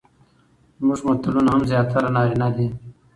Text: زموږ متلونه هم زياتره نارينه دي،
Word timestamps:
زموږ 0.79 0.99
متلونه 1.07 1.49
هم 1.53 1.61
زياتره 1.71 2.09
نارينه 2.15 2.47
دي، 2.55 2.67